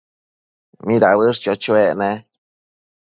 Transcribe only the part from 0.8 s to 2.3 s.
¿mida uëshquio chuec ne?